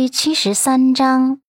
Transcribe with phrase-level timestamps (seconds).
[0.00, 1.42] 第七十三章，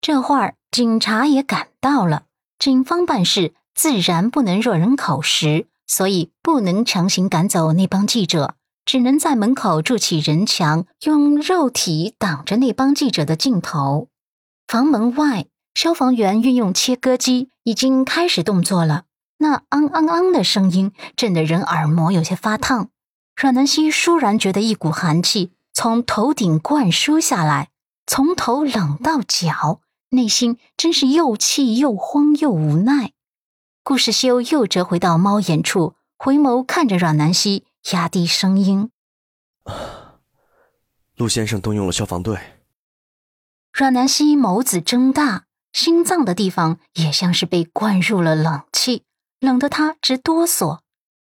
[0.00, 2.22] 这会儿警察也赶到了。
[2.58, 8.54] 警方办事自然不能落人口实，所以不能强行赶走那帮记者，
[8.86, 14.08] 只能在门口筑起人墙，用肉体挡着那帮记者的镜头。
[14.66, 19.02] 房门外，消防员运用切割机已经开始动作了。
[19.36, 22.88] 那昂昂昂的声音震得人耳膜有些发烫。
[23.36, 25.52] 阮南希倏然觉得一股寒气。
[25.82, 27.70] 从头顶灌输下来，
[28.06, 29.80] 从头冷到脚，
[30.10, 33.12] 内心真是又气又慌又无奈。
[33.82, 38.90] 顾世修又折回到猫眼处，回眸看着阮南希，压低声音
[41.16, 42.38] ：“陆先生动用了消防队。”
[43.72, 49.04] 阮南希眸子睁大，心脏的地方也像是被灌入了冷气，
[49.38, 50.80] 冷得他直哆嗦。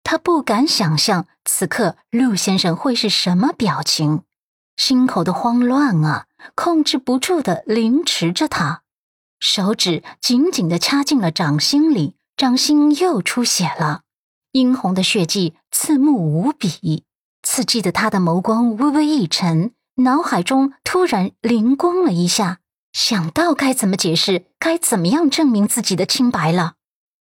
[0.02, 4.22] 他不敢想象此刻陆先生会是什么表情，
[4.76, 8.82] 心口的慌乱啊，控制不住的凌迟着他，
[9.38, 14.02] 手指紧紧的掐进了掌心里，掌心又出血了，
[14.52, 17.04] 殷红的血迹刺目无比，
[17.42, 22.58] 刺激的他的眸光微微一沉，脑海中突然灵光了一下，
[22.92, 26.74] 想到该怎么解释，该怎么样证明自己的清白了，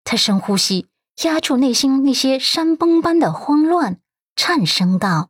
[0.04, 0.88] 他深呼吸。
[1.26, 4.00] 压住内心那些山崩般的慌乱，
[4.36, 5.30] 颤声道：“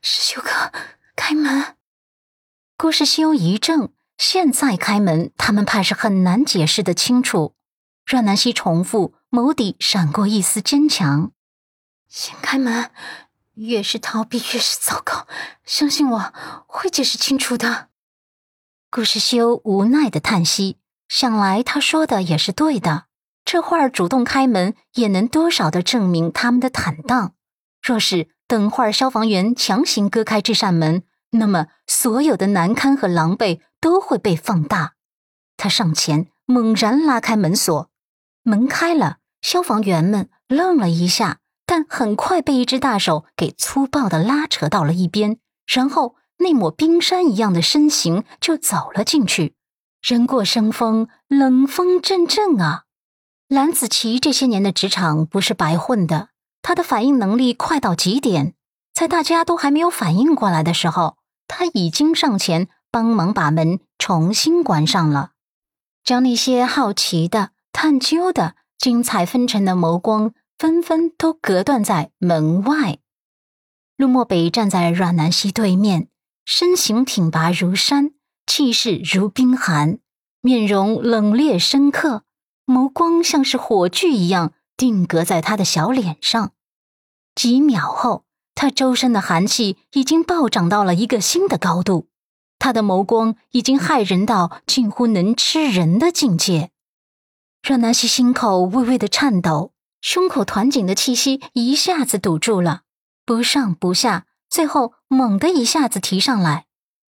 [0.00, 0.72] 师修哥，
[1.20, 1.76] 开门。”
[2.78, 7.54] 顾世修一怔，现在开门，他们怕是很难解释的清楚。
[8.06, 11.32] 阮南希重复，眸底闪过一丝坚强
[12.08, 12.90] ：“先开门，
[13.54, 15.26] 越是逃避越是糟糕，
[15.64, 16.32] 相信我
[16.66, 17.88] 会解释清楚的。”
[18.90, 23.04] 顾世修无奈的叹息，想来他说的也是对的。
[23.44, 27.34] 这会儿主动开门，也能多少的证明他们的坦荡。
[27.82, 34.94] 若是等会儿消防员强行割开这扇门，那么所有的难堪和狼狈都会被放大。
[35.56, 37.88] 他上前猛然拉开门锁，
[38.42, 39.18] 门开了。
[39.42, 49.54] 消防员们愣了一下，但很快被一只大手给粗暴的拉扯到了一边，然后那抹冰山一样的身形就走了进去。
[50.02, 52.84] 人过生风，冷风阵阵啊！
[53.48, 56.28] 蓝子琪这些年的职场不是白混的，
[56.60, 58.54] 他的反应能力快到极点，
[58.92, 61.16] 在大家都还没有反应过来的时候，
[61.52, 65.32] 他已经上前帮忙把门重新关上了，
[66.04, 72.98] 将那些好奇的、探究的、精彩纷呈的眸光纷纷都隔断在门外。
[73.96, 76.08] 陆漠北站在阮南希对面，
[76.44, 78.12] 身形挺拔如山，
[78.46, 79.98] 气势如冰寒，
[80.40, 82.22] 面容冷冽深刻。
[82.64, 86.52] 眸光像是火炬一样定格在他的小脸上，
[87.34, 88.24] 几秒后，
[88.60, 92.08] 他周身的寒气已经暴涨到了一个新的高度，
[92.58, 96.70] 他的眸光已经骇人到近乎能吃人的境界。
[97.62, 99.72] 阮南希心口微微的颤抖，
[100.02, 102.82] 胸口团紧的气息一下子堵住了，
[103.24, 106.66] 不上不下，最后猛地一下子提上来，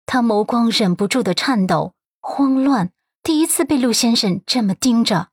[0.04, 2.90] 他眸光忍不住的颤抖，慌乱，
[3.22, 5.28] 第一次被陆先生这么盯着。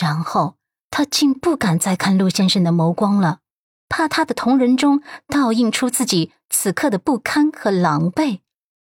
[0.00, 0.54] 然后
[0.88, 3.40] 他竟不敢再看陆先生的眸光了，
[3.92, 8.38] 怕他的瞳仁中倒映出自己此刻的不堪和狼狈。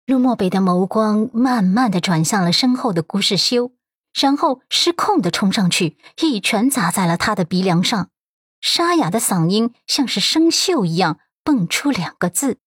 [0.07, 3.73] 陆漠北的眸光慢慢的转向了身后的顾世修，
[4.19, 8.09] 然后失控的冲上去，一拳砸在了他的鼻梁上，
[8.59, 12.57] 沙哑的嗓音像是生锈一样蹦出两个字：“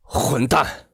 [0.00, 0.86] 混蛋！”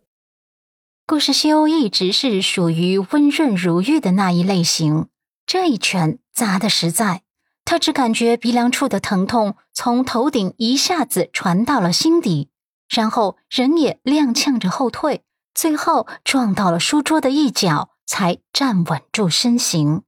[1.06, 5.06] 顾世修一直是属于温润如玉的那一类型。
[5.47, 7.22] 这一拳砸的实在，
[7.66, 12.49] 他只感觉鼻梁处的疼痛从头顶一下子传到了心底，
[12.88, 20.05] 然后人也踉跄着后退，最后撞到了书桌的一角，才站稳住身形。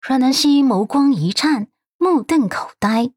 [0.00, 1.66] 阮南希眸光一颤，
[1.98, 3.10] 目瞪口呆。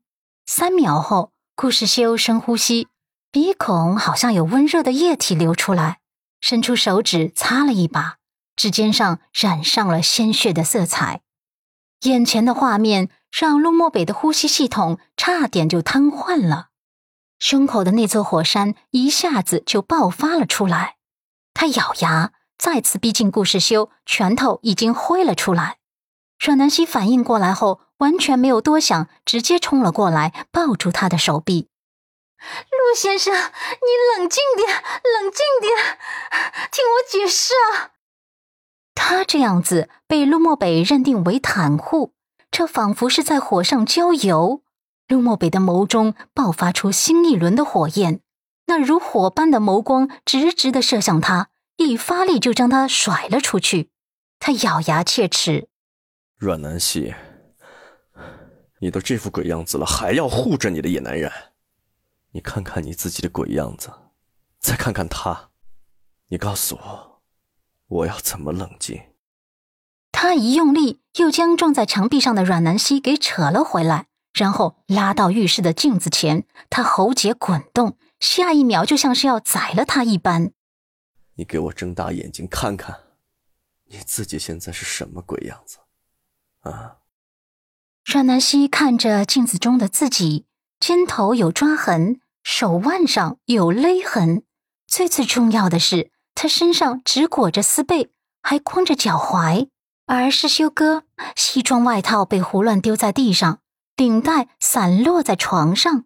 [0.48, 2.88] 三秒后，顾世修深呼吸，
[3.32, 6.00] 鼻孔好像有温热的液体流出来，
[6.42, 8.18] 伸出手指擦了一把，
[8.56, 11.22] 指尖上染上了鲜血的色彩。
[12.02, 16.70] 眼前的画面让陆漠北的呼吸系统差点就瘫痪了，
[17.38, 20.96] 胸口的那座火山一下子就爆发了出来。
[21.54, 25.80] 他咬牙再次逼近顾世修，拳头已经挥了出来。
[26.40, 31.68] 阮南希反应过来后，完全没有多想，直接冲了过来，抱住他的手臂
[32.40, 35.76] ：“陆先生，你冷静点，冷静点，
[36.72, 37.92] 听我解释啊！”
[38.96, 42.14] 他这样子被陆漠北认定为袒护，
[42.58, 44.64] 这仿佛是在火上浇油。
[45.10, 48.22] 陆漠北的眸中爆发出新一轮的火焰，
[48.68, 53.90] 那如火般的眸光直直的射向他，一发力就将他甩了出去。
[54.40, 55.68] 他咬牙切齿
[56.40, 57.14] ：“阮南希，
[58.80, 61.30] 你都这副鬼样子了，还要护着你的野男人？
[62.32, 63.92] 你看看你自己的鬼样子，
[64.62, 65.50] 再看看他，
[66.30, 67.22] 你告诉我，
[67.88, 68.98] 我要怎么冷静？”
[70.26, 76.48] 他一用力，又将撞在墙壁上的阮南希给扯了回来，然后拉到浴室的镜子前。
[76.68, 80.52] 他喉结滚动，下一秒就像是要宰了他一般。
[81.36, 83.02] 你给我睁大眼睛看看，
[83.86, 85.78] 你自己现在是什么鬼样子？
[86.62, 86.98] 啊！
[88.04, 90.48] 阮南希看着镜子中的自己，
[90.80, 94.42] 肩头有抓痕，手腕上有勒痕，
[94.88, 98.10] 最最重要的是，他身上只裹着丝被，
[98.42, 99.70] 还光着脚踝。
[100.08, 101.04] 而是修哥
[101.36, 103.60] 西装外套被胡乱丢在地上，
[103.96, 106.06] 领带散落在床上，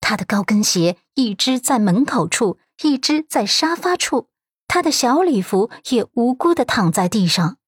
[0.00, 4.28] 他的高跟鞋一只在门口处，一只在沙发处，
[4.66, 7.58] 他的小礼服也无辜的躺在地上，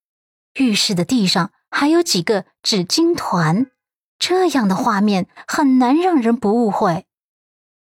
[0.54, 3.70] 浴室的地上还有几个纸巾团，
[4.18, 7.06] 这样的画面很难让人不误会。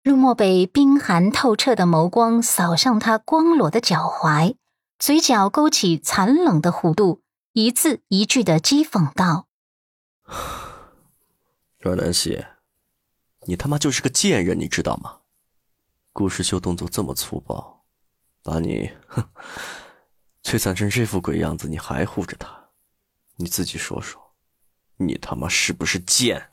[0.02, 4.56] 陆漠北冰寒透彻的眸光扫向他光裸的脚踝，
[4.98, 7.22] 嘴角勾起残冷的弧度。
[7.58, 9.48] 一字一句的讥讽道
[11.80, 12.44] ：“阮南希，
[13.46, 15.20] 你他妈就是个贱人，你知道吗？
[16.12, 17.86] 顾时修动作这么粗暴，
[18.42, 19.26] 把你哼
[20.42, 22.68] 摧残成这副鬼样子，你还护着他？
[23.36, 24.34] 你自己说说，
[24.98, 26.50] 你他妈是不是贱？”